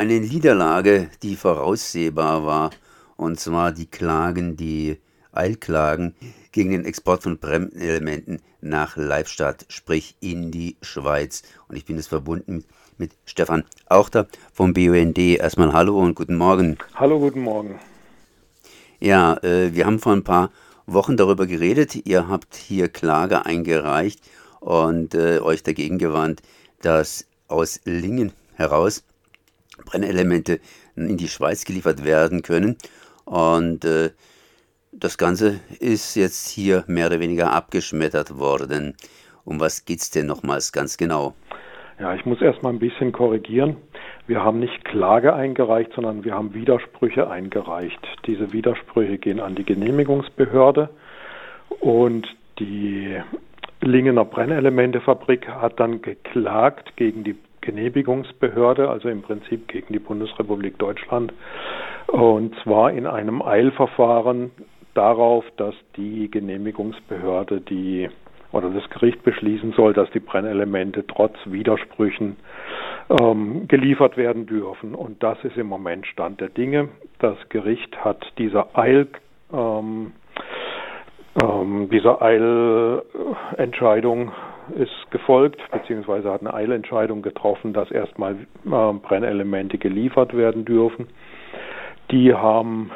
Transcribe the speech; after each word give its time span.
eine 0.00 0.18
Niederlage, 0.18 1.10
die 1.22 1.36
voraussehbar 1.36 2.46
war, 2.46 2.70
und 3.18 3.38
zwar 3.38 3.70
die 3.70 3.84
Klagen, 3.84 4.56
die 4.56 4.96
Eilklagen 5.30 6.14
gegen 6.52 6.70
den 6.70 6.86
Export 6.86 7.22
von 7.22 7.36
Brennelementen 7.36 8.40
nach 8.62 8.96
Leibstadt, 8.96 9.66
sprich 9.68 10.16
in 10.20 10.50
die 10.50 10.78
Schweiz. 10.80 11.42
Und 11.68 11.76
ich 11.76 11.84
bin 11.84 11.96
jetzt 11.96 12.06
verbunden 12.06 12.64
mit 12.96 13.12
Stefan 13.26 13.64
Auchter 13.90 14.26
vom 14.54 14.72
BUND. 14.72 15.18
Erstmal 15.18 15.74
Hallo 15.74 15.98
und 16.00 16.14
guten 16.14 16.36
Morgen. 16.36 16.78
Hallo, 16.94 17.18
guten 17.18 17.42
Morgen. 17.42 17.78
Ja, 19.00 19.36
äh, 19.42 19.74
wir 19.74 19.84
haben 19.84 19.98
vor 19.98 20.14
ein 20.14 20.24
paar 20.24 20.50
Wochen 20.86 21.18
darüber 21.18 21.46
geredet. 21.46 22.06
Ihr 22.06 22.26
habt 22.26 22.56
hier 22.56 22.88
Klage 22.88 23.44
eingereicht 23.44 24.20
und 24.60 25.14
äh, 25.14 25.40
euch 25.40 25.62
dagegen 25.62 25.98
gewandt, 25.98 26.40
dass 26.80 27.26
aus 27.48 27.82
Lingen 27.84 28.32
heraus 28.54 29.04
Brennelemente 29.84 30.60
in 30.96 31.16
die 31.16 31.28
Schweiz 31.28 31.64
geliefert 31.64 32.04
werden 32.04 32.42
können. 32.42 32.76
Und 33.24 33.84
äh, 33.84 34.10
das 34.92 35.18
Ganze 35.18 35.60
ist 35.78 36.16
jetzt 36.16 36.48
hier 36.48 36.84
mehr 36.86 37.06
oder 37.06 37.20
weniger 37.20 37.52
abgeschmettert 37.52 38.38
worden. 38.38 38.96
Um 39.44 39.60
was 39.60 39.84
geht 39.84 40.00
es 40.00 40.10
denn 40.10 40.26
nochmals 40.26 40.72
ganz 40.72 40.96
genau? 40.96 41.34
Ja, 41.98 42.14
ich 42.14 42.24
muss 42.24 42.40
erstmal 42.40 42.72
ein 42.72 42.78
bisschen 42.78 43.12
korrigieren. 43.12 43.76
Wir 44.26 44.42
haben 44.42 44.58
nicht 44.58 44.84
Klage 44.84 45.34
eingereicht, 45.34 45.92
sondern 45.94 46.24
wir 46.24 46.34
haben 46.34 46.54
Widersprüche 46.54 47.28
eingereicht. 47.28 48.00
Diese 48.26 48.52
Widersprüche 48.52 49.18
gehen 49.18 49.40
an 49.40 49.54
die 49.54 49.64
Genehmigungsbehörde 49.64 50.88
und 51.80 52.26
die 52.58 53.20
Lingener 53.80 54.24
Brennelementefabrik 54.24 55.48
hat 55.48 55.80
dann 55.80 56.02
geklagt 56.02 56.96
gegen 56.96 57.24
die 57.24 57.36
Genehmigungsbehörde, 57.60 58.88
also 58.88 59.08
im 59.08 59.22
Prinzip 59.22 59.68
gegen 59.68 59.92
die 59.92 59.98
Bundesrepublik 59.98 60.78
Deutschland, 60.78 61.32
und 62.06 62.54
zwar 62.62 62.92
in 62.92 63.06
einem 63.06 63.42
Eilverfahren 63.42 64.50
darauf, 64.94 65.44
dass 65.56 65.74
die 65.96 66.30
Genehmigungsbehörde 66.30 67.60
die 67.60 68.08
oder 68.52 68.70
das 68.70 68.88
Gericht 68.90 69.22
beschließen 69.22 69.72
soll, 69.72 69.92
dass 69.92 70.10
die 70.10 70.18
Brennelemente 70.18 71.06
trotz 71.06 71.36
Widersprüchen 71.44 72.36
ähm, 73.20 73.68
geliefert 73.68 74.16
werden 74.16 74.46
dürfen. 74.46 74.96
Und 74.96 75.22
das 75.22 75.38
ist 75.44 75.56
im 75.56 75.68
Moment 75.68 76.04
Stand 76.06 76.40
der 76.40 76.48
Dinge. 76.48 76.88
Das 77.20 77.36
Gericht 77.48 78.04
hat 78.04 78.26
dieser 78.38 78.76
Eil 78.76 79.06
ähm, 79.52 80.12
ähm, 81.42 81.88
dieser 81.90 82.20
Eilentscheidung 82.20 84.32
ist 84.72 85.10
gefolgt, 85.10 85.60
beziehungsweise 85.70 86.30
hat 86.30 86.40
eine 86.40 86.54
Eilentscheidung 86.54 87.22
getroffen, 87.22 87.72
dass 87.72 87.90
erstmal 87.90 88.34
äh, 88.34 88.92
Brennelemente 89.02 89.78
geliefert 89.78 90.36
werden 90.36 90.64
dürfen. 90.64 91.08
Die 92.10 92.34
haben 92.34 92.90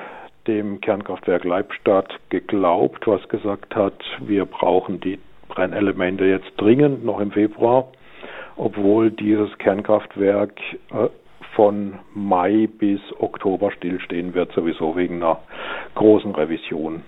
dem 0.47 0.81
Kernkraftwerk 0.81 1.45
Leibstadt 1.45 2.13
geglaubt, 2.29 3.07
was 3.07 3.27
gesagt 3.29 3.75
hat, 3.75 4.03
wir 4.21 4.45
brauchen 4.45 5.01
die 5.01 5.19
Brennelemente 5.49 6.25
jetzt 6.25 6.53
dringend, 6.57 7.05
noch 7.05 7.21
im 7.21 7.31
Februar, 7.31 7.89
obwohl 8.57 9.11
dieses 9.11 9.57
Kernkraftwerk 9.59 10.59
äh, 10.91 11.09
von 11.55 11.95
Mai 12.15 12.69
bis 12.79 13.01
Oktober 13.19 13.71
stillstehen 13.71 14.35
wird, 14.35 14.53
sowieso 14.53 14.97
wegen 14.97 15.23
einer 15.23 15.39
großen 15.95 16.35
Revision. 16.35 17.03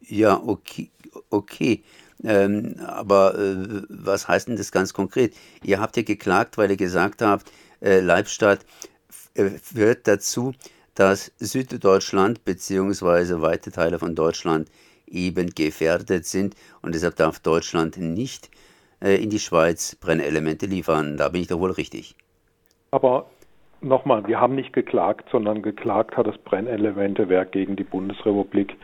Ja, 0.00 0.40
okay. 0.42 0.88
Okay. 1.30 1.82
Ähm, 2.24 2.76
aber 2.84 3.38
äh, 3.38 3.82
was 3.88 4.26
heißt 4.26 4.48
denn 4.48 4.56
das 4.56 4.72
ganz 4.72 4.92
konkret? 4.92 5.34
Ihr 5.62 5.80
habt 5.80 5.96
ja 5.96 6.02
geklagt, 6.02 6.58
weil 6.58 6.70
ihr 6.70 6.76
gesagt 6.76 7.22
habt, 7.22 7.50
äh, 7.80 8.00
Leibstadt 8.00 8.66
äh, 9.34 9.50
führt 9.50 10.08
dazu, 10.08 10.52
dass 10.94 11.30
Süddeutschland 11.38 12.44
bzw. 12.44 13.40
weite 13.40 13.70
Teile 13.70 14.00
von 14.00 14.16
Deutschland 14.16 14.68
eben 15.06 15.50
gefährdet 15.50 16.26
sind 16.26 16.56
und 16.82 16.94
deshalb 16.94 17.16
darf 17.16 17.38
Deutschland 17.38 17.96
nicht 17.98 18.50
äh, 19.00 19.22
in 19.22 19.30
die 19.30 19.38
Schweiz 19.38 19.94
Brennelemente 19.94 20.66
liefern. 20.66 21.16
Da 21.16 21.28
bin 21.28 21.42
ich 21.42 21.46
doch 21.46 21.60
wohl 21.60 21.70
richtig. 21.70 22.16
Aber 22.90 23.30
Nochmal, 23.80 24.26
wir 24.26 24.40
haben 24.40 24.56
nicht 24.56 24.72
geklagt, 24.72 25.28
sondern 25.30 25.62
geklagt 25.62 26.16
hat 26.16 26.26
das 26.26 26.36
Brennelementewerk 26.38 27.52
gegen 27.52 27.76
die 27.76 27.84
Bundesrepublik, 27.84 28.76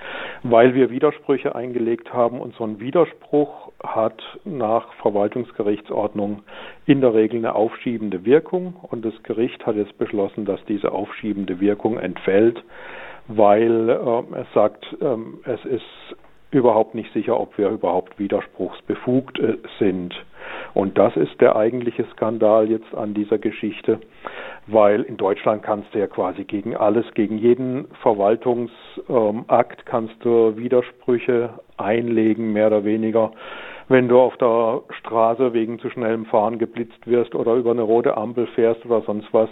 weil 0.45 0.75
wir 0.75 0.89
Widersprüche 0.89 1.57
eingelegt 1.57 2.13
haben. 2.13 2.41
Und 2.41 2.55
so 2.55 2.63
ein 2.63 2.79
Widerspruch 2.79 3.73
hat 3.83 4.23
nach 4.45 4.93
Verwaltungsgerichtsordnung 5.03 6.43
in 6.87 7.01
der 7.01 7.13
Regel 7.13 7.39
eine 7.39 7.57
aufschiebende 7.57 8.25
Wirkung. 8.25 8.77
Und 8.83 9.05
das 9.05 9.21
Gericht 9.25 9.67
hat 9.67 9.75
jetzt 9.75 9.99
beschlossen, 9.99 10.45
dass 10.45 10.65
diese 10.67 10.93
aufschiebende 10.93 11.59
Wirkung 11.59 11.99
entfällt, 11.99 12.63
weil 13.27 13.91
äh, 13.91 14.41
es 14.43 14.47
sagt, 14.55 14.87
äh, 15.01 15.51
es 15.51 15.65
ist 15.65 16.17
überhaupt 16.55 16.95
nicht 16.95 17.13
sicher, 17.13 17.39
ob 17.39 17.59
wir 17.59 17.69
überhaupt 17.69 18.19
widerspruchsbefugt 18.19 19.39
äh, 19.41 19.59
sind. 19.79 20.15
Und 20.73 20.99
das 20.99 21.17
ist 21.17 21.41
der 21.41 21.57
eigentliche 21.57 22.05
Skandal 22.13 22.71
jetzt 22.71 22.95
an 22.95 23.15
dieser 23.15 23.39
Geschichte, 23.39 23.99
weil 24.67 25.03
in 25.03 25.17
Deutschland 25.17 25.63
kannst 25.63 25.95
du 25.95 25.99
ja 25.99 26.07
quasi 26.07 26.45
gegen 26.45 26.77
alles, 26.77 27.07
gegen 27.15 27.39
jeden 27.39 27.87
Verwaltungsakt 28.03 29.87
kannst 29.87 30.15
du 30.25 30.57
Widersprüche 30.57 31.51
einlegen, 31.77 32.53
mehr 32.53 32.67
oder 32.69 32.85
weniger. 32.85 33.33
Wenn 33.89 34.09
du 34.09 34.19
auf 34.19 34.37
der 34.39 34.83
Straße 35.01 35.53
wegen 35.53 35.79
zu 35.79 35.91
schnellem 35.91 36.25
Fahren 36.27 36.59
geblitzt 36.59 37.07
wirst 37.07 37.35
oder 37.35 37.55
über 37.55 37.73
eine 37.73 37.83
rote 37.83 38.17
Ampel 38.17 38.47
fährst 38.49 38.85
oder 38.87 39.03
sonst 39.03 39.29
was, 39.33 39.51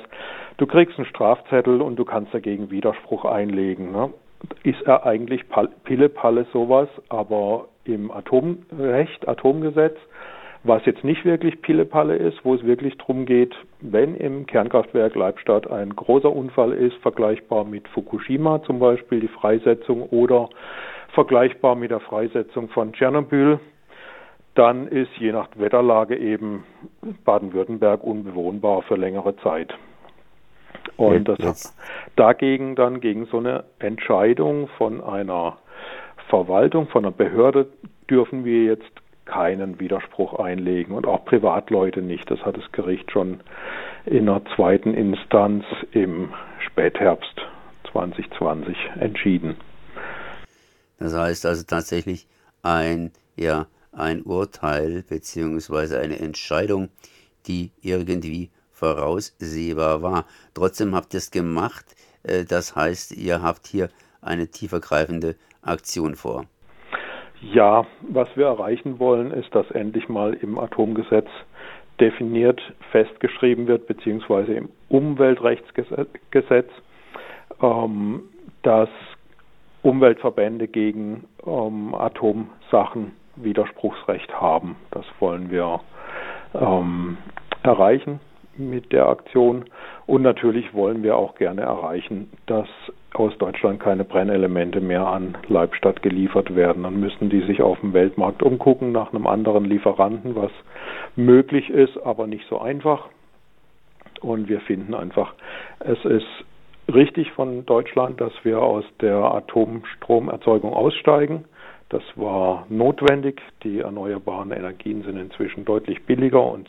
du 0.57 0.67
kriegst 0.67 0.99
einen 0.99 1.07
Strafzettel 1.07 1.83
und 1.83 1.97
du 1.97 2.05
kannst 2.05 2.33
dagegen 2.33 2.71
Widerspruch 2.71 3.27
einlegen. 3.27 3.93
Ne? 3.93 4.11
Ist 4.63 4.83
er 4.83 5.07
eigentlich 5.07 5.45
Pille-Palle 5.85 6.47
sowas, 6.53 6.89
aber 7.09 7.69
im 7.85 8.11
Atomrecht, 8.11 9.27
Atomgesetz 9.29 9.97
was 10.65 10.85
jetzt 10.87 11.03
nicht 11.03 11.25
wirklich 11.25 11.61
Pillepalle 11.61 12.17
ist, 12.17 12.45
wo 12.45 12.55
es 12.55 12.65
wirklich 12.65 12.97
darum 12.99 13.27
geht, 13.27 13.55
wenn 13.81 14.15
im 14.15 14.47
Kernkraftwerk 14.47 15.15
Leibstadt 15.15 15.69
ein 15.69 15.95
großer 15.97 16.31
Unfall 16.31 16.73
ist, 16.73 16.97
vergleichbar 16.99 17.65
mit 17.65 17.89
Fukushima 17.89 18.63
zum 18.63 18.79
Beispiel, 18.79 19.21
die 19.21 19.29
Freisetzung 19.29 20.03
oder 20.03 20.49
vergleichbar 21.15 21.75
mit 21.75 21.91
der 21.91 22.01
Freisetzung 22.01 22.69
von 22.69 22.93
Tschernobyl, 22.93 23.59
dann 24.55 24.87
ist 24.87 25.11
je 25.19 25.33
nach 25.33 25.49
Wetterlage 25.57 26.17
eben 26.17 26.65
Baden-Württemberg 27.25 28.05
unbewohnbar 28.05 28.83
für 28.83 28.97
längere 28.97 29.37
Zeit. 29.39 29.75
Und 30.97 31.29
das 31.29 31.77
dagegen 32.17 32.77
dann 32.77 33.01
gegen 33.01 33.27
so 33.27 33.39
eine 33.39 33.65
Entscheidung 33.79 34.69
von 34.79 35.03
einer 35.03 35.59
Verwaltung, 36.29 36.89
von 36.89 37.05
einer 37.05 37.13
Behörde 37.13 37.69
dürfen 38.09 38.45
wir 38.45 38.65
jetzt 38.65 38.91
keinen 39.25 39.81
Widerspruch 39.81 40.39
einlegen 40.39 40.95
und 40.95 41.07
auch 41.07 41.25
Privatleute 41.25 42.03
nicht. 42.03 42.31
Das 42.31 42.41
hat 42.41 42.57
das 42.57 42.71
Gericht 42.73 43.11
schon 43.11 43.41
in 44.05 44.27
der 44.27 44.43
zweiten 44.57 44.95
Instanz 44.95 45.65
im 45.93 46.35
Spätherbst 46.67 47.41
2020 47.93 48.77
entschieden. 49.01 49.57
Das 50.99 51.17
heißt 51.17 51.47
also 51.47 51.65
tatsächlich 51.67 52.27
ein, 52.63 53.13
ja, 53.37 53.67
ein 53.93 54.23
Urteil 54.23 55.05
bzw. 55.09 55.97
eine 55.97 56.19
Entscheidung, 56.19 56.89
die 57.47 57.71
irgendwie 57.83 58.51
voraussehbar 58.83 60.03
war. 60.03 60.25
Trotzdem 60.55 60.95
habt 60.95 61.15
ihr 61.15 61.19
es 61.19 61.31
gemacht. 61.31 61.85
Äh, 62.25 62.45
das 62.45 62.75
heißt, 62.75 63.17
ihr 63.17 63.41
habt 63.43 63.67
hier 63.67 63.89
eine 64.21 64.49
tiefergreifende 64.49 65.37
Aktion 65.63 66.17
vor. 66.17 66.47
Ja, 67.41 67.87
was 68.03 68.29
wir 68.37 68.47
erreichen 68.47 68.99
wollen, 68.99 69.31
ist, 69.33 69.55
dass 69.55 69.71
endlich 69.71 70.09
mal 70.09 70.35
im 70.35 70.59
Atomgesetz 70.59 71.29
definiert 72.01 72.61
festgeschrieben 72.91 73.67
wird, 73.67 73.87
beziehungsweise 73.87 74.55
im 74.55 74.69
Umweltrechtsgesetz, 74.89 76.71
ähm, 77.61 78.23
dass 78.63 78.89
Umweltverbände 79.83 80.69
gegen 80.69 81.25
ähm, 81.47 81.95
Atomsachen 81.95 83.13
Widerspruchsrecht 83.37 84.33
haben. 84.33 84.77
Das 84.91 85.05
wollen 85.19 85.51
wir 85.51 85.81
ähm, 86.55 87.19
erreichen 87.63 88.21
mit 88.57 88.93
der 88.93 89.09
Aktion. 89.09 89.65
Und 90.07 90.23
natürlich 90.23 90.75
wollen 90.75 91.03
wir 91.03 91.17
auch 91.17 91.35
gerne 91.35 91.63
erreichen, 91.63 92.31
dass 92.47 92.69
aus 93.15 93.37
Deutschland 93.39 93.81
keine 93.81 94.05
Brennelemente 94.05 94.81
mehr 94.81 95.07
an 95.07 95.37
Leibstadt 95.49 96.03
geliefert 96.03 96.55
werden. 96.57 96.85
Dann 96.85 96.99
müssen 96.99 97.31
die 97.31 97.43
sich 97.43 97.63
auf 97.63 97.81
dem 97.81 97.93
Weltmarkt 97.93 98.43
umgucken 98.43 98.93
nach 98.93 99.13
einem 99.13 99.27
anderen 99.27 99.65
Lieferanten, 99.65 100.35
was 100.35 100.51
möglich 101.17 101.69
ist, 101.71 101.99
aber 101.99 102.27
nicht 102.27 102.47
so 102.49 102.61
einfach. 102.61 103.09
Und 104.21 104.49
wir 104.49 104.61
finden 104.61 104.95
einfach, 104.95 105.35
es 105.81 106.03
ist 106.05 106.27
richtig 106.93 107.31
von 107.33 107.67
Deutschland, 107.67 108.21
dass 108.21 108.33
wir 108.45 108.61
aus 108.61 108.85
der 109.01 109.17
Atomstromerzeugung 109.17 110.73
aussteigen. 110.73 111.45
Das 111.89 112.03
war 112.17 112.67
notwendig. 112.71 113.43
Die 113.65 113.81
erneuerbaren 113.81 114.51
Energien 114.53 115.03
sind 115.03 115.19
inzwischen 115.19 115.65
deutlich 115.65 116.05
billiger 116.07 116.43
und 116.43 116.69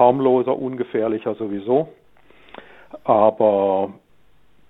harmloser, 0.00 0.58
ungefährlicher 0.58 1.34
sowieso. 1.34 1.88
Aber 3.04 3.92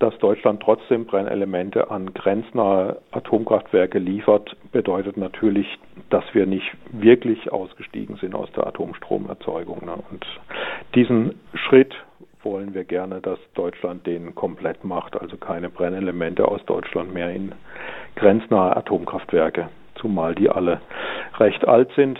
dass 0.00 0.16
Deutschland 0.18 0.62
trotzdem 0.62 1.04
Brennelemente 1.04 1.90
an 1.90 2.12
grenznahe 2.14 3.00
Atomkraftwerke 3.12 3.98
liefert, 3.98 4.56
bedeutet 4.72 5.16
natürlich, 5.16 5.66
dass 6.08 6.24
wir 6.32 6.46
nicht 6.46 6.66
wirklich 6.90 7.52
ausgestiegen 7.52 8.16
sind 8.16 8.34
aus 8.34 8.50
der 8.52 8.66
Atomstromerzeugung. 8.66 9.84
Ne? 9.84 9.94
Und 10.10 10.26
diesen 10.94 11.38
Schritt 11.54 11.94
wollen 12.42 12.72
wir 12.72 12.84
gerne, 12.84 13.20
dass 13.20 13.38
Deutschland 13.54 14.06
den 14.06 14.34
komplett 14.34 14.84
macht, 14.84 15.20
also 15.20 15.36
keine 15.36 15.68
Brennelemente 15.68 16.48
aus 16.48 16.64
Deutschland 16.64 17.12
mehr 17.12 17.30
in 17.30 17.52
grenznahe 18.16 18.74
Atomkraftwerke, 18.76 19.68
zumal 19.96 20.34
die 20.34 20.48
alle 20.48 20.80
recht 21.38 21.68
alt 21.68 21.90
sind. 21.94 22.18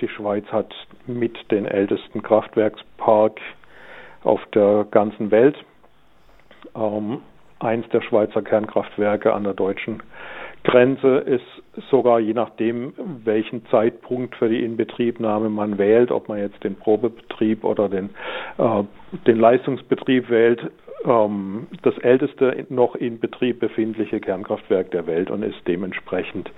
Die 0.00 0.08
Schweiz 0.08 0.44
hat 0.50 0.74
mit 1.06 1.50
den 1.50 1.66
ältesten 1.66 2.22
Kraftwerkspark 2.22 3.40
auf 4.22 4.40
der 4.54 4.86
ganzen 4.90 5.30
Welt. 5.30 5.56
Ähm, 6.74 7.20
eins 7.60 7.88
der 7.90 8.02
Schweizer 8.02 8.42
Kernkraftwerke 8.42 9.32
an 9.32 9.44
der 9.44 9.54
deutschen 9.54 10.02
Grenze 10.64 11.18
ist 11.18 11.44
sogar 11.90 12.20
je 12.20 12.32
nachdem, 12.32 12.94
welchen 13.24 13.66
Zeitpunkt 13.66 14.34
für 14.36 14.48
die 14.48 14.64
Inbetriebnahme 14.64 15.50
man 15.50 15.76
wählt, 15.76 16.10
ob 16.10 16.28
man 16.28 16.38
jetzt 16.38 16.64
den 16.64 16.74
Probebetrieb 16.74 17.64
oder 17.64 17.88
den, 17.88 18.10
äh, 18.58 18.82
den 19.26 19.38
Leistungsbetrieb 19.38 20.30
wählt, 20.30 20.70
ähm, 21.04 21.66
das 21.82 21.96
älteste 21.98 22.66
noch 22.70 22.94
in 22.94 23.20
Betrieb 23.20 23.60
befindliche 23.60 24.20
Kernkraftwerk 24.20 24.90
der 24.90 25.06
Welt 25.06 25.30
und 25.30 25.42
ist 25.42 25.60
dementsprechend 25.66 26.50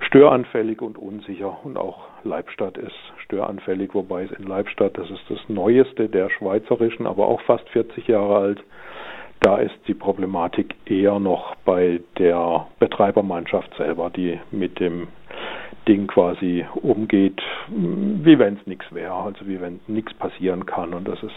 störanfällig 0.00 0.80
und 0.82 0.98
unsicher. 0.98 1.58
Und 1.64 1.76
auch 1.76 2.06
Leibstadt 2.24 2.78
ist 2.78 2.96
störanfällig, 3.24 3.94
wobei 3.94 4.24
es 4.24 4.32
in 4.32 4.44
Leibstadt, 4.44 4.96
das 4.98 5.10
ist 5.10 5.24
das 5.28 5.40
neueste 5.48 6.08
der 6.08 6.30
schweizerischen, 6.30 7.06
aber 7.06 7.26
auch 7.26 7.40
fast 7.42 7.68
40 7.70 8.08
Jahre 8.08 8.36
alt, 8.36 8.64
da 9.40 9.58
ist 9.58 9.74
die 9.86 9.94
Problematik 9.94 10.74
eher 10.86 11.18
noch 11.18 11.54
bei 11.66 12.00
der 12.18 12.66
Betreibermannschaft 12.78 13.74
selber, 13.76 14.10
die 14.10 14.40
mit 14.50 14.80
dem 14.80 15.08
Ding 15.86 16.06
quasi 16.06 16.64
umgeht, 16.76 17.42
wie 17.68 18.38
wenn 18.38 18.54
es 18.54 18.66
nichts 18.66 18.86
wäre, 18.90 19.12
also 19.12 19.46
wie 19.46 19.60
wenn 19.60 19.80
nichts 19.86 20.14
passieren 20.14 20.64
kann. 20.64 20.94
Und 20.94 21.06
das 21.06 21.22
ist, 21.22 21.34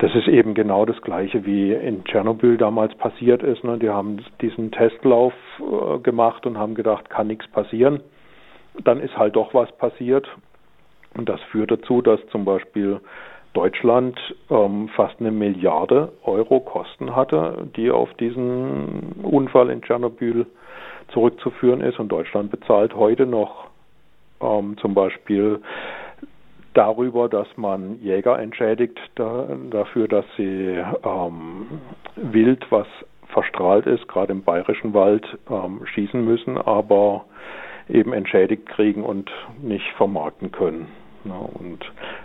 das 0.00 0.14
ist 0.14 0.28
eben 0.28 0.54
genau 0.54 0.86
das 0.86 1.00
Gleiche, 1.02 1.44
wie 1.44 1.72
in 1.74 2.04
Tschernobyl 2.04 2.56
damals 2.56 2.94
passiert 2.94 3.42
ist. 3.42 3.62
Ne? 3.64 3.78
Die 3.78 3.90
haben 3.90 4.24
diesen 4.40 4.72
Testlauf 4.72 5.34
äh, 5.58 5.98
gemacht 5.98 6.46
und 6.46 6.56
haben 6.56 6.74
gedacht, 6.74 7.10
kann 7.10 7.26
nichts 7.26 7.46
passieren. 7.48 8.00
Dann 8.82 8.98
ist 9.00 9.16
halt 9.18 9.36
doch 9.36 9.52
was 9.52 9.70
passiert. 9.76 10.26
Und 11.16 11.28
das 11.28 11.40
führt 11.50 11.70
dazu, 11.70 12.00
dass 12.00 12.18
zum 12.28 12.46
Beispiel 12.46 13.00
Deutschland 13.52 14.18
ähm, 14.48 14.88
fast 14.96 15.20
eine 15.20 15.32
Milliarde 15.32 16.12
Euro 16.24 16.60
Kosten 16.60 17.14
hatte, 17.14 17.68
die 17.76 17.90
auf 17.90 18.12
diesen 18.14 19.20
Unfall 19.22 19.68
in 19.68 19.82
Tschernobyl 19.82 20.46
zurückzuführen 21.08 21.82
ist. 21.82 21.98
Und 21.98 22.08
Deutschland 22.08 22.50
bezahlt 22.50 22.94
heute 22.94 23.26
noch 23.26 23.66
ähm, 24.40 24.78
zum 24.80 24.94
Beispiel 24.94 25.60
darüber, 26.74 27.28
dass 27.28 27.48
man 27.56 27.98
Jäger 28.00 28.38
entschädigt 28.38 28.98
da, 29.14 29.48
dafür, 29.70 30.08
dass 30.08 30.24
sie 30.36 30.78
ähm, 31.04 31.80
Wild, 32.16 32.64
was 32.70 32.86
verstrahlt 33.28 33.86
ist, 33.86 34.08
gerade 34.08 34.32
im 34.32 34.42
bayerischen 34.42 34.94
Wald, 34.94 35.26
ähm, 35.50 35.86
schießen 35.86 36.24
müssen, 36.24 36.58
aber 36.58 37.24
eben 37.88 38.12
entschädigt 38.12 38.66
kriegen 38.66 39.04
und 39.04 39.30
nicht 39.60 39.86
vermarkten 39.96 40.52
können. 40.52 40.88
Ja, 41.24 41.34
und 41.34 41.80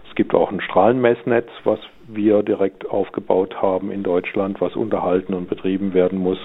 es 0.07 0.15
gibt 0.15 0.33
auch 0.33 0.51
ein 0.51 0.61
Strahlenmessnetz, 0.61 1.49
was 1.63 1.79
wir 2.07 2.43
direkt 2.43 2.89
aufgebaut 2.89 3.61
haben 3.61 3.91
in 3.91 4.03
Deutschland, 4.03 4.61
was 4.61 4.75
unterhalten 4.75 5.33
und 5.33 5.49
betrieben 5.49 5.93
werden 5.93 6.19
muss, 6.19 6.39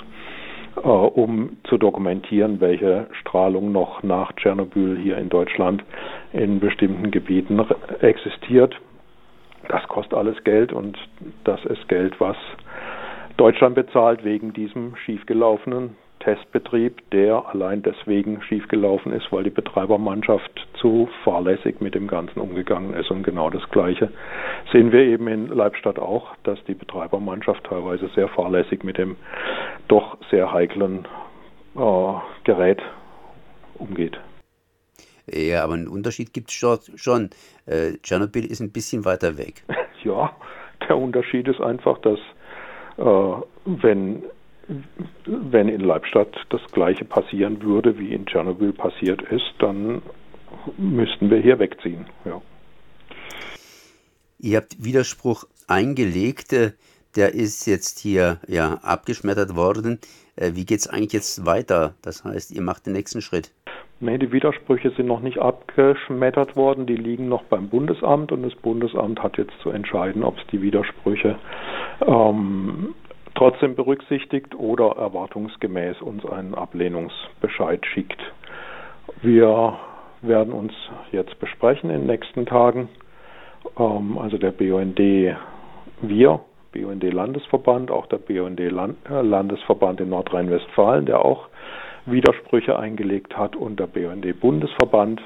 äh, 0.76 0.80
um 0.80 1.56
zu 1.64 1.78
dokumentieren, 1.78 2.60
welche 2.60 3.06
Strahlung 3.20 3.72
noch 3.72 4.02
nach 4.02 4.32
Tschernobyl 4.34 4.98
hier 4.98 5.18
in 5.18 5.28
Deutschland 5.28 5.84
in 6.32 6.60
bestimmten 6.60 7.10
Gebieten 7.10 7.64
existiert. 8.00 8.74
Das 9.68 9.86
kostet 9.88 10.14
alles 10.14 10.42
Geld 10.44 10.72
und 10.72 10.98
das 11.44 11.64
ist 11.64 11.88
Geld, 11.88 12.18
was 12.20 12.36
Deutschland 13.36 13.74
bezahlt 13.74 14.24
wegen 14.24 14.52
diesem 14.52 14.96
schiefgelaufenen 14.96 15.96
Testbetrieb, 16.20 17.10
der 17.10 17.46
allein 17.48 17.82
deswegen 17.82 18.42
schiefgelaufen 18.42 19.12
ist, 19.12 19.32
weil 19.32 19.44
die 19.44 19.50
Betreibermannschaft 19.50 20.68
zu 20.74 21.08
fahrlässig 21.24 21.80
mit 21.80 21.94
dem 21.94 22.06
Ganzen 22.06 22.40
umgegangen 22.40 22.94
ist. 22.94 23.10
Und 23.10 23.22
genau 23.22 23.50
das 23.50 23.68
Gleiche 23.70 24.10
sehen 24.72 24.92
wir 24.92 25.00
eben 25.00 25.28
in 25.28 25.48
Leibstadt 25.48 25.98
auch, 25.98 26.36
dass 26.44 26.62
die 26.64 26.74
Betreibermannschaft 26.74 27.64
teilweise 27.64 28.08
sehr 28.14 28.28
fahrlässig 28.28 28.84
mit 28.84 28.98
dem 28.98 29.16
doch 29.88 30.18
sehr 30.30 30.52
heiklen 30.52 31.06
äh, 31.76 32.12
Gerät 32.44 32.80
umgeht. 33.78 34.18
Ja, 35.26 35.64
aber 35.64 35.74
einen 35.74 35.88
Unterschied 35.88 36.32
gibt 36.32 36.50
es 36.50 36.54
schon. 36.96 37.30
Äh, 37.66 37.92
Tschernobyl 38.02 38.44
ist 38.44 38.60
ein 38.60 38.72
bisschen 38.72 39.04
weiter 39.04 39.38
weg. 39.38 39.64
ja, 40.04 40.32
der 40.88 40.98
Unterschied 40.98 41.48
ist 41.48 41.60
einfach, 41.60 41.98
dass 41.98 42.18
äh, 42.98 43.42
wenn 43.64 44.24
wenn 45.26 45.68
in 45.68 45.80
Leibstadt 45.80 46.34
das 46.50 46.60
gleiche 46.72 47.04
passieren 47.04 47.62
würde, 47.62 47.98
wie 47.98 48.12
in 48.12 48.26
Tschernobyl 48.26 48.72
passiert 48.72 49.22
ist, 49.22 49.52
dann 49.58 50.02
müssten 50.76 51.30
wir 51.30 51.38
hier 51.38 51.58
wegziehen. 51.58 52.06
Ja. 52.24 52.40
Ihr 54.38 54.56
habt 54.56 54.82
Widerspruch 54.82 55.44
eingelegt, 55.66 56.52
äh, 56.52 56.72
der 57.16 57.34
ist 57.34 57.66
jetzt 57.66 57.98
hier 57.98 58.38
ja 58.46 58.74
abgeschmettert 58.82 59.56
worden. 59.56 59.98
Äh, 60.36 60.52
wie 60.54 60.64
geht 60.64 60.80
es 60.80 60.88
eigentlich 60.88 61.12
jetzt 61.12 61.44
weiter? 61.46 61.94
Das 62.02 62.24
heißt, 62.24 62.50
ihr 62.52 62.62
macht 62.62 62.86
den 62.86 62.92
nächsten 62.92 63.20
Schritt. 63.20 63.52
Nee, 64.02 64.16
die 64.16 64.32
Widersprüche 64.32 64.92
sind 64.96 65.06
noch 65.06 65.20
nicht 65.20 65.38
abgeschmettert 65.38 66.56
worden, 66.56 66.86
die 66.86 66.96
liegen 66.96 67.28
noch 67.28 67.42
beim 67.44 67.68
Bundesamt 67.68 68.32
und 68.32 68.42
das 68.42 68.54
Bundesamt 68.54 69.22
hat 69.22 69.36
jetzt 69.36 69.52
zu 69.62 69.68
entscheiden, 69.68 70.24
ob 70.24 70.38
es 70.38 70.46
die 70.50 70.62
Widersprüche 70.62 71.38
ähm, 72.06 72.94
trotzdem 73.40 73.74
berücksichtigt 73.74 74.54
oder 74.54 74.96
erwartungsgemäß 74.98 76.02
uns 76.02 76.26
einen 76.26 76.54
Ablehnungsbescheid 76.54 77.86
schickt. 77.86 78.20
Wir 79.22 79.78
werden 80.20 80.52
uns 80.52 80.74
jetzt 81.10 81.40
besprechen 81.40 81.88
in 81.88 82.00
den 82.00 82.06
nächsten 82.06 82.44
Tagen. 82.44 82.90
Ähm, 83.78 84.18
also 84.18 84.36
der 84.36 84.50
BUND, 84.50 84.98
wir, 84.98 86.40
BUND 86.72 87.02
Landesverband, 87.02 87.90
auch 87.90 88.04
der 88.08 88.18
BUND 88.18 88.60
äh, 88.60 89.22
Landesverband 89.22 90.02
in 90.02 90.10
Nordrhein-Westfalen, 90.10 91.06
der 91.06 91.24
auch 91.24 91.48
Widersprüche 92.04 92.78
eingelegt 92.78 93.38
hat, 93.38 93.56
und 93.56 93.80
der 93.80 93.86
BUND 93.86 94.38
Bundesverband. 94.38 95.22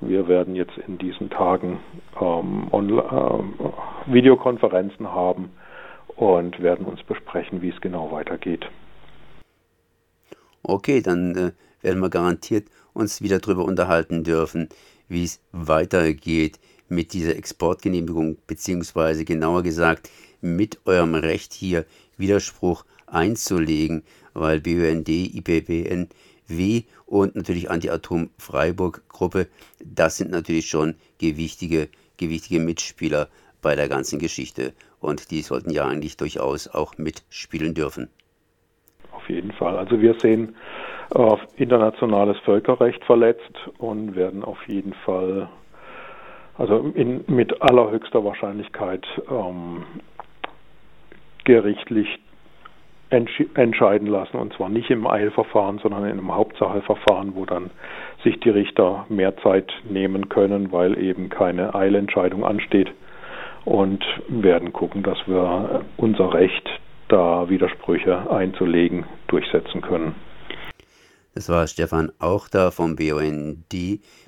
Wir 0.00 0.26
werden 0.26 0.56
jetzt 0.56 0.76
in 0.88 0.98
diesen 0.98 1.30
Tagen 1.30 1.78
ähm, 2.20 2.66
äh, 2.72 4.12
Videokonferenzen 4.12 5.12
haben 5.12 5.50
und 6.16 6.62
werden 6.62 6.86
uns 6.86 7.02
besprechen, 7.02 7.62
wie 7.62 7.70
es 7.70 7.80
genau 7.80 8.10
weitergeht. 8.10 8.66
Okay, 10.62 11.02
dann 11.02 11.36
äh, 11.36 11.52
werden 11.82 12.00
wir 12.00 12.10
garantiert 12.10 12.68
uns 12.92 13.20
wieder 13.20 13.38
darüber 13.38 13.64
unterhalten 13.64 14.24
dürfen, 14.24 14.68
wie 15.08 15.24
es 15.24 15.40
weitergeht 15.52 16.58
mit 16.88 17.12
dieser 17.12 17.36
Exportgenehmigung, 17.36 18.38
beziehungsweise 18.46 19.24
genauer 19.24 19.62
gesagt 19.62 20.10
mit 20.40 20.78
eurem 20.86 21.14
Recht 21.14 21.52
hier 21.52 21.84
Widerspruch 22.16 22.84
einzulegen, 23.06 24.04
weil 24.32 24.60
BUND, 24.60 25.08
IPBN, 25.08 26.08
W 26.46 26.82
und 27.06 27.36
natürlich 27.36 27.70
Anti-Atom 27.70 28.30
Freiburg 28.38 29.02
Gruppe, 29.08 29.48
das 29.82 30.18
sind 30.18 30.30
natürlich 30.30 30.68
schon 30.68 30.94
gewichtige, 31.18 31.88
gewichtige 32.16 32.60
Mitspieler 32.60 33.28
bei 33.62 33.74
der 33.74 33.88
ganzen 33.88 34.18
Geschichte 34.18 34.74
und 35.04 35.30
die 35.30 35.42
sollten 35.42 35.70
ja 35.70 35.86
eigentlich 35.86 36.16
durchaus 36.16 36.68
auch 36.68 36.96
mitspielen 36.98 37.74
dürfen. 37.74 38.08
Auf 39.12 39.28
jeden 39.28 39.52
Fall. 39.52 39.76
Also 39.76 40.00
wir 40.00 40.14
sehen 40.20 40.54
äh, 41.14 41.36
internationales 41.56 42.38
Völkerrecht 42.40 43.04
verletzt 43.04 43.70
und 43.78 44.16
werden 44.16 44.42
auf 44.44 44.58
jeden 44.66 44.94
Fall, 45.04 45.48
also 46.58 46.92
in, 46.94 47.24
mit 47.26 47.62
allerhöchster 47.62 48.24
Wahrscheinlichkeit 48.24 49.06
ähm, 49.30 49.84
gerichtlich 51.44 52.08
entscheiden 53.10 54.08
lassen 54.08 54.38
und 54.38 54.54
zwar 54.54 54.68
nicht 54.68 54.90
im 54.90 55.06
Eilverfahren, 55.06 55.78
sondern 55.78 56.04
in 56.04 56.12
einem 56.12 56.34
Hauptsacheverfahren, 56.34 57.36
wo 57.36 57.44
dann 57.44 57.70
sich 58.24 58.40
die 58.40 58.50
Richter 58.50 59.06
mehr 59.08 59.36
Zeit 59.36 59.72
nehmen 59.88 60.28
können, 60.28 60.72
weil 60.72 60.98
eben 60.98 61.28
keine 61.28 61.74
Eilentscheidung 61.74 62.44
ansteht 62.44 62.90
und 63.64 64.04
werden 64.28 64.72
gucken, 64.72 65.02
dass 65.02 65.18
wir 65.26 65.84
unser 65.96 66.32
Recht, 66.34 66.68
da 67.08 67.48
Widersprüche 67.48 68.30
einzulegen, 68.30 69.04
durchsetzen 69.28 69.80
können. 69.80 70.14
Das 71.34 71.48
war 71.48 71.66
Stefan 71.66 72.12
Auchter 72.20 72.70
vom 72.70 72.94
BUND, 72.96 73.68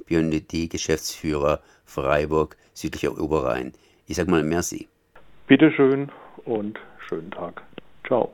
BUND 0.09 0.71
Geschäftsführer 0.71 1.61
Freiburg, 1.85 2.57
südlicher 2.75 3.19
Oberrhein 3.19 3.73
Ich 4.09 4.17
sage 4.17 4.31
mal 4.31 4.43
merci. 4.43 4.89
Bitteschön 5.47 6.11
und 6.45 6.79
schönen 7.09 7.31
Tag. 7.31 7.63
Ciao. 8.07 8.33